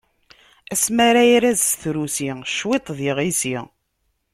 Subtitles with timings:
[0.73, 3.57] Asmi ara irad s trusi, cwiṭ d iɣisi.